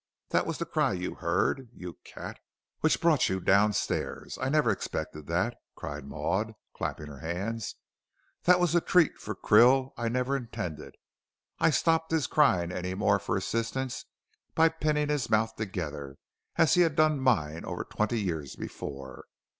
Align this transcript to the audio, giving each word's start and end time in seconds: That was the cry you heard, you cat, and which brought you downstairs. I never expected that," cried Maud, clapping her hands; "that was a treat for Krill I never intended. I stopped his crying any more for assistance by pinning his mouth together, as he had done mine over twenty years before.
That 0.29 0.47
was 0.47 0.57
the 0.57 0.65
cry 0.65 0.93
you 0.93 1.13
heard, 1.13 1.69
you 1.75 1.99
cat, 2.03 2.37
and 2.39 2.39
which 2.79 2.99
brought 2.99 3.29
you 3.29 3.39
downstairs. 3.39 4.35
I 4.41 4.49
never 4.49 4.71
expected 4.71 5.27
that," 5.27 5.55
cried 5.75 6.07
Maud, 6.07 6.53
clapping 6.75 7.05
her 7.05 7.19
hands; 7.19 7.75
"that 8.45 8.59
was 8.59 8.73
a 8.73 8.81
treat 8.81 9.19
for 9.19 9.35
Krill 9.35 9.91
I 9.97 10.09
never 10.09 10.35
intended. 10.35 10.95
I 11.59 11.69
stopped 11.69 12.09
his 12.09 12.25
crying 12.25 12.71
any 12.71 12.95
more 12.95 13.19
for 13.19 13.37
assistance 13.37 14.05
by 14.55 14.69
pinning 14.69 15.09
his 15.09 15.29
mouth 15.29 15.55
together, 15.55 16.15
as 16.55 16.73
he 16.73 16.81
had 16.81 16.95
done 16.95 17.19
mine 17.19 17.63
over 17.63 17.83
twenty 17.83 18.19
years 18.19 18.55
before. 18.55 19.25